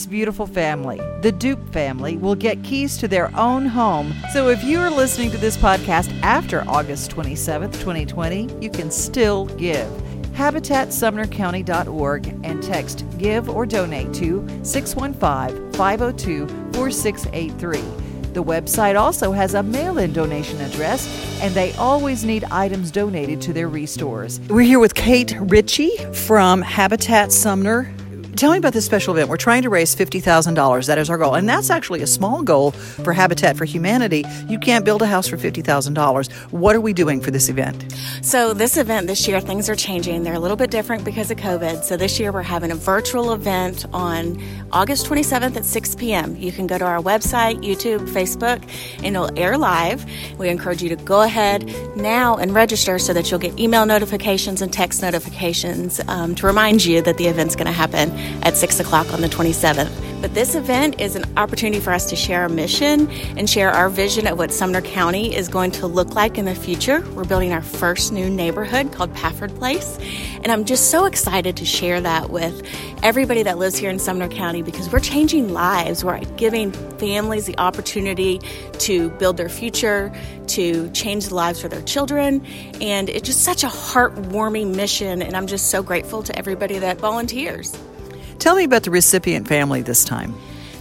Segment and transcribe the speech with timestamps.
[0.00, 4.14] this beautiful family, the Dupe family, will get keys to their own home.
[4.32, 9.44] So if you are listening to this podcast after August 27th, 2020, you can still
[9.56, 9.86] give.
[10.32, 17.80] HabitatSumnerCounty.org and text give or donate to 615 502 4683.
[18.32, 21.06] The website also has a mail in donation address,
[21.42, 24.40] and they always need items donated to their restores.
[24.48, 27.92] We're here with Kate Ritchie from Habitat Sumner
[28.40, 29.28] Tell me about this special event.
[29.28, 30.86] We're trying to raise $50,000.
[30.86, 31.34] That is our goal.
[31.34, 34.24] And that's actually a small goal for Habitat for Humanity.
[34.48, 36.32] You can't build a house for $50,000.
[36.50, 37.94] What are we doing for this event?
[38.22, 40.22] So, this event this year, things are changing.
[40.22, 41.84] They're a little bit different because of COVID.
[41.84, 46.34] So, this year we're having a virtual event on August 27th at 6 p.m.
[46.36, 48.62] You can go to our website, YouTube, Facebook,
[49.04, 50.06] and it'll air live.
[50.38, 54.62] We encourage you to go ahead now and register so that you'll get email notifications
[54.62, 58.80] and text notifications um, to remind you that the event's going to happen at 6
[58.80, 60.10] o'clock on the 27th.
[60.20, 63.88] But this event is an opportunity for us to share our mission and share our
[63.88, 67.00] vision of what Sumner County is going to look like in the future.
[67.12, 69.98] We're building our first new neighborhood called Pafford Place.
[70.42, 72.62] And I'm just so excited to share that with
[73.02, 76.04] everybody that lives here in Sumner County because we're changing lives.
[76.04, 78.40] We're giving families the opportunity
[78.80, 80.12] to build their future,
[80.48, 82.44] to change the lives for their children.
[82.82, 85.22] And it's just such a heartwarming mission.
[85.22, 87.74] And I'm just so grateful to everybody that volunteers.
[88.40, 90.34] Tell me about the recipient family this time.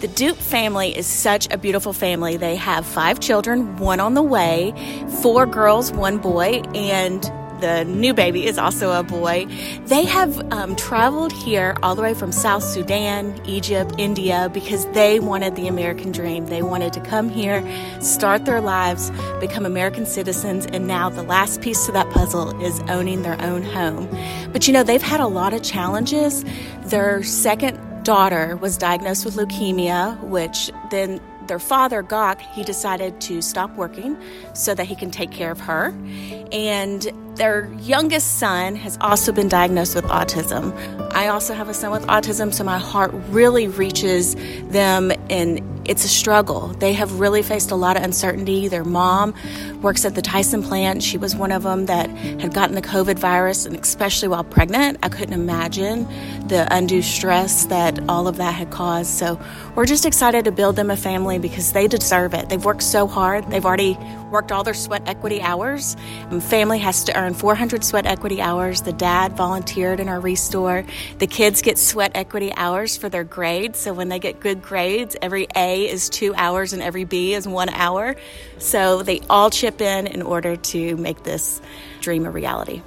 [0.00, 2.36] The Dupe family is such a beautiful family.
[2.36, 4.74] They have five children, one on the way,
[5.22, 7.24] four girls, one boy, and
[7.60, 9.46] the new baby is also a boy.
[9.86, 15.20] They have um, traveled here all the way from South Sudan, Egypt, India, because they
[15.20, 16.46] wanted the American dream.
[16.46, 17.64] They wanted to come here,
[18.00, 22.80] start their lives, become American citizens, and now the last piece to that puzzle is
[22.88, 24.08] owning their own home.
[24.52, 26.44] But you know, they've had a lot of challenges.
[26.84, 33.40] Their second daughter was diagnosed with leukemia, which then their father, Gok, he decided to
[33.42, 34.16] stop working
[34.54, 35.94] so that he can take care of her.
[36.52, 40.72] And their youngest son has also been diagnosed with autism.
[41.16, 44.34] I also have a son with autism, so my heart really reaches
[44.68, 46.68] them, and it's a struggle.
[46.78, 48.68] They have really faced a lot of uncertainty.
[48.68, 49.32] Their mom
[49.80, 51.02] works at the Tyson plant.
[51.02, 54.98] She was one of them that had gotten the COVID virus, and especially while pregnant,
[55.02, 56.06] I couldn't imagine
[56.48, 59.08] the undue stress that all of that had caused.
[59.08, 59.40] So
[59.74, 62.50] we're just excited to build them a family because they deserve it.
[62.50, 63.50] They've worked so hard.
[63.50, 63.96] They've already
[64.36, 65.96] worked all their sweat equity hours.
[66.30, 68.82] And family has to earn 400 sweat equity hours.
[68.82, 70.84] The dad volunteered in our restore.
[71.18, 73.78] The kids get sweat equity hours for their grades.
[73.78, 77.48] So when they get good grades, every A is two hours and every B is
[77.48, 78.14] one hour.
[78.58, 81.62] So they all chip in in order to make this
[82.02, 82.82] dream a reality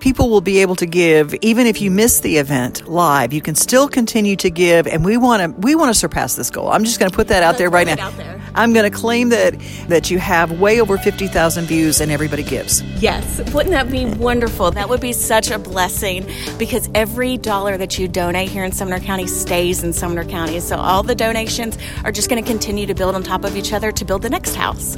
[0.00, 3.54] people will be able to give even if you miss the event live you can
[3.54, 6.84] still continue to give and we want to we want to surpass this goal i'm
[6.84, 8.10] just going to put that out there right now
[8.54, 9.54] i'm going to claim that
[9.88, 12.82] that you have way over 50000 views and everybody gives.
[13.02, 13.40] Yes.
[13.52, 14.70] Wouldn't that be wonderful?
[14.70, 16.26] That would be such a blessing
[16.58, 20.60] because every dollar that you donate here in sumner county stays in sumner county.
[20.60, 23.72] So all the donations are just going to continue to build on top of each
[23.72, 24.96] other to build the next house.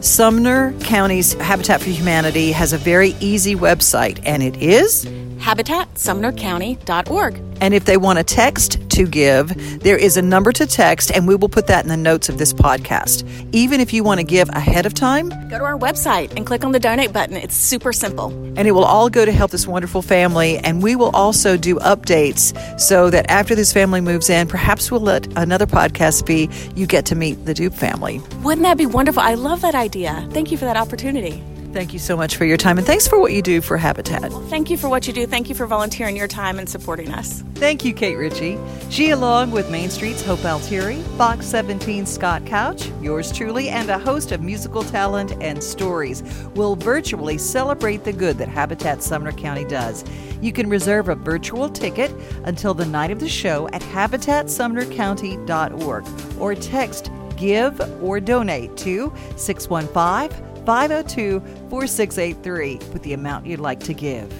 [0.00, 5.04] Sumner County's Habitat for Humanity has a very easy website, and it is
[5.48, 7.42] habitatsumnercounty.org.
[7.60, 11.26] And if they want a text to give, there is a number to text, and
[11.26, 13.26] we will put that in the notes of this podcast.
[13.52, 16.64] Even if you want to give ahead of time, go to our website and click
[16.64, 17.36] on the donate button.
[17.36, 18.26] It's super simple.
[18.56, 20.58] And it will all go to help this wonderful family.
[20.58, 25.00] And we will also do updates so that after this family moves in, perhaps we'll
[25.00, 28.20] let another podcast be you get to meet the Dupe family.
[28.42, 29.22] Wouldn't that be wonderful?
[29.22, 30.28] I love that idea.
[30.32, 31.42] Thank you for that opportunity.
[31.72, 34.30] Thank you so much for your time and thanks for what you do for Habitat.
[34.30, 35.26] Well, thank you for what you do.
[35.26, 37.44] Thank you for volunteering your time and supporting us.
[37.56, 38.58] Thank you, Kate Ritchie.
[38.88, 43.98] She, along with Main Street's Hope Altieri, Fox 17 Scott Couch, yours truly, and a
[43.98, 46.22] host of musical talent and stories,
[46.54, 50.06] will virtually celebrate the good that Habitat Sumner County does.
[50.40, 52.10] You can reserve a virtual ticket
[52.44, 56.06] until the night of the show at habitatsumnercounty.org
[56.40, 63.94] or text give or donate to 615 502 4683 with the amount you'd like to
[63.94, 64.30] give.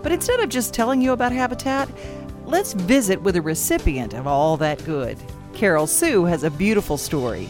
[0.00, 1.88] But instead of just telling you about Habitat,
[2.44, 5.18] let's visit with a recipient of all that good.
[5.54, 7.48] Carol Sue has a beautiful story.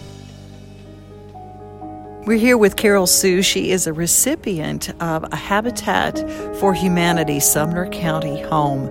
[2.24, 3.42] We're here with Carol Sue.
[3.42, 6.18] She is a recipient of a Habitat
[6.58, 8.86] for Humanity Sumner County home.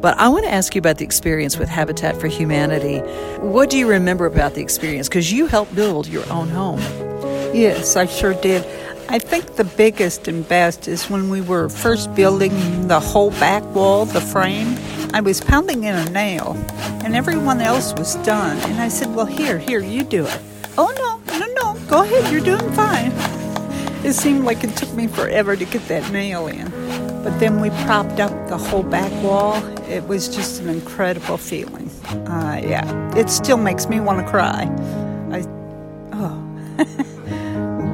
[0.00, 3.00] But I want to ask you about the experience with Habitat for Humanity.
[3.42, 5.06] What do you remember about the experience?
[5.06, 7.09] Because you helped build your own home.
[7.52, 8.64] Yes, I sure did.
[9.08, 13.64] I think the biggest and best is when we were first building the whole back
[13.74, 14.78] wall, the frame.
[15.12, 16.56] I was pounding in a nail,
[17.04, 18.56] and everyone else was done.
[18.70, 20.38] And I said, Well, here, here, you do it.
[20.78, 23.10] Oh, no, no, no, go ahead, you're doing fine.
[24.04, 26.70] It seemed like it took me forever to get that nail in.
[27.24, 29.56] But then we propped up the whole back wall.
[29.88, 31.90] It was just an incredible feeling.
[32.28, 34.68] Uh, yeah, it still makes me want to cry.
[35.32, 35.44] I,
[36.12, 37.16] oh.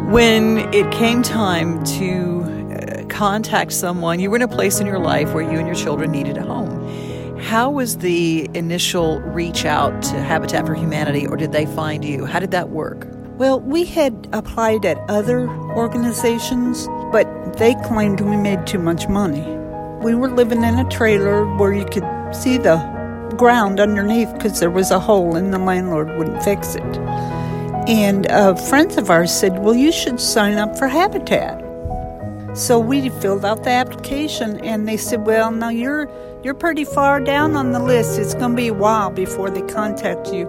[0.06, 2.42] when it came time to
[2.72, 5.74] uh, contact someone, you were in a place in your life where you and your
[5.74, 7.36] children needed a home.
[7.40, 12.24] How was the initial reach out to Habitat for Humanity, or did they find you?
[12.24, 13.08] How did that work?
[13.36, 17.26] Well, we had applied at other organizations, but
[17.58, 19.42] they claimed we made too much money.
[20.04, 22.76] We were living in a trailer where you could see the
[23.36, 27.35] ground underneath because there was a hole and the landlord wouldn't fix it.
[27.88, 31.62] And uh, friends of ours said, Well, you should sign up for Habitat.
[32.56, 36.10] So we filled out the application and they said, Well, now you're
[36.42, 38.18] you're pretty far down on the list.
[38.18, 40.48] It's gonna be a while before they contact you.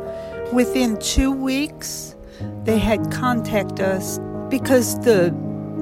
[0.52, 2.16] Within two weeks,
[2.64, 4.20] they had contacted us
[4.50, 5.36] because the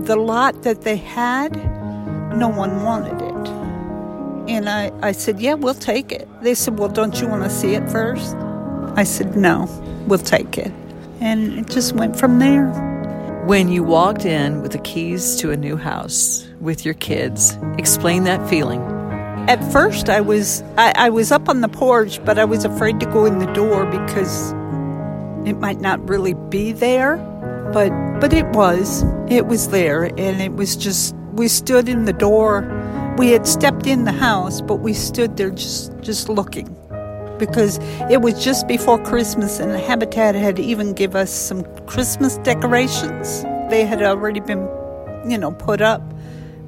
[0.04, 1.56] the lot that they had,
[2.36, 3.50] no one wanted it.
[4.50, 6.28] And I, I said, Yeah, we'll take it.
[6.42, 8.36] They said, Well, don't you want to see it first?
[8.98, 9.70] I said, No,
[10.08, 10.72] we'll take it.
[11.26, 12.68] And it just went from there.
[13.48, 18.26] When you walked in with the keys to a new house with your kids, explain
[18.26, 18.80] that feeling.
[19.50, 23.00] At first, I was I, I was up on the porch, but I was afraid
[23.00, 24.52] to go in the door because
[25.48, 27.18] it might not really be there,
[27.74, 27.90] but
[28.20, 29.04] but it was.
[29.28, 32.62] It was there and it was just we stood in the door.
[33.18, 36.68] We had stepped in the house, but we stood there just just looking
[37.38, 37.80] because
[38.10, 43.44] it was just before Christmas and Habitat had even give us some Christmas decorations.
[43.70, 44.68] They had already been,
[45.30, 46.02] you know, put up,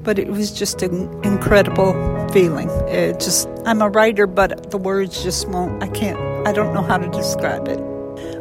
[0.03, 1.93] but it was just an incredible
[2.29, 2.69] feeling.
[2.87, 5.83] It just I'm a writer, but the words just won't.
[5.83, 6.19] I can't.
[6.47, 7.79] I don't know how to describe it.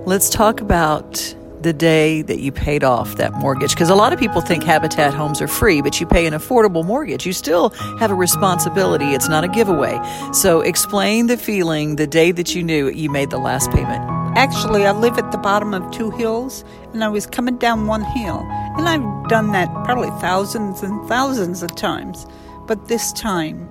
[0.06, 3.70] Let's talk about the day that you paid off that mortgage.
[3.70, 6.84] Because a lot of people think habitat homes are free but you pay an affordable
[6.84, 9.14] mortgage you still have a responsibility.
[9.14, 9.98] It's not a giveaway.
[10.32, 14.02] So explain the feeling the day that you knew you made the last payment.
[14.36, 16.62] Actually i live at the bottom of two hills
[16.92, 18.40] and i was coming down one hill
[18.76, 22.26] and i've done that probably thousands and thousands of times.
[22.66, 23.68] But this time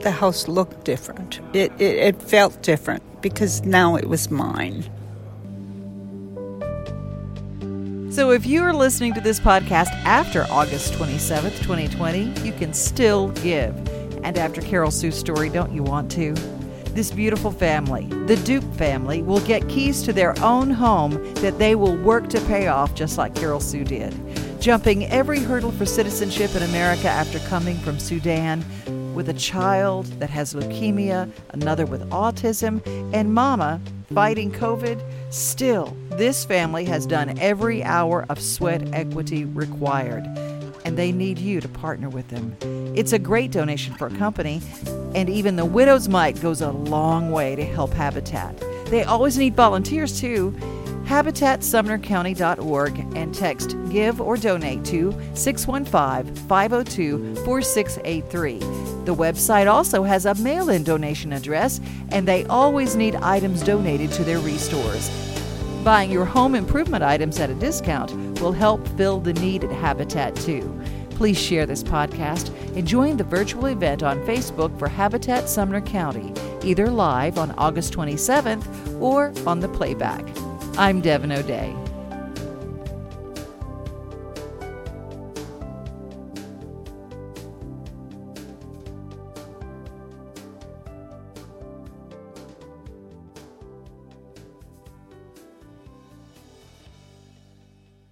[0.00, 1.40] the house looked different.
[1.52, 4.88] It, it, it felt different because now it was mine
[8.18, 13.28] So if you are listening to this podcast after August 27th, 2020, you can still
[13.28, 13.76] give.
[14.24, 16.32] And after Carol Sue's story, don't you want to?
[16.94, 21.76] This beautiful family, the Dupe family, will get keys to their own home that they
[21.76, 24.12] will work to pay off just like Carol Sue did.
[24.60, 28.64] Jumping every hurdle for citizenship in America after coming from Sudan
[29.14, 32.82] with a child that has leukemia, another with autism,
[33.14, 33.80] and mama
[34.14, 40.24] fighting COVID, still, this family has done every hour of sweat equity required,
[40.84, 42.56] and they need you to partner with them.
[42.96, 44.62] It's a great donation for a company,
[45.14, 48.56] and even the widow's mite goes a long way to help Habitat.
[48.86, 50.52] They always need volunteers too.
[51.04, 58.87] HabitatSumnerCounty.org and text give or donate to 615 502 4683.
[59.08, 61.80] The website also has a mail in donation address,
[62.10, 65.08] and they always need items donated to their restores.
[65.82, 70.36] Buying your home improvement items at a discount will help fill the need at Habitat
[70.36, 70.78] too.
[71.08, 76.34] Please share this podcast and join the virtual event on Facebook for Habitat Sumner County,
[76.62, 80.22] either live on August 27th or on the playback.
[80.76, 81.74] I'm Devin O'Day.